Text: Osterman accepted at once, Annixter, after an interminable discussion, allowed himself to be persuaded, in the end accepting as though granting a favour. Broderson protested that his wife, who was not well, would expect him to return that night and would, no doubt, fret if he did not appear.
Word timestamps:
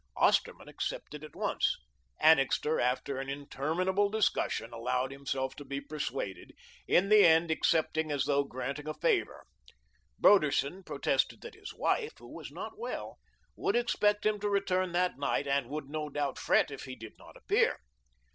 Osterman 0.15 0.67
accepted 0.67 1.23
at 1.23 1.35
once, 1.35 1.75
Annixter, 2.19 2.79
after 2.79 3.19
an 3.19 3.29
interminable 3.29 4.09
discussion, 4.09 4.73
allowed 4.73 5.11
himself 5.11 5.55
to 5.57 5.63
be 5.63 5.79
persuaded, 5.79 6.53
in 6.87 7.09
the 7.09 7.23
end 7.23 7.51
accepting 7.51 8.11
as 8.11 8.23
though 8.25 8.43
granting 8.43 8.87
a 8.87 8.95
favour. 8.95 9.45
Broderson 10.17 10.81
protested 10.83 11.41
that 11.41 11.53
his 11.53 11.71
wife, 11.75 12.13
who 12.17 12.33
was 12.33 12.49
not 12.51 12.79
well, 12.79 13.19
would 13.55 13.75
expect 13.75 14.25
him 14.25 14.39
to 14.39 14.49
return 14.49 14.91
that 14.93 15.19
night 15.19 15.45
and 15.45 15.69
would, 15.69 15.87
no 15.87 16.09
doubt, 16.09 16.39
fret 16.39 16.71
if 16.71 16.85
he 16.85 16.95
did 16.95 17.13
not 17.19 17.37
appear. 17.37 17.77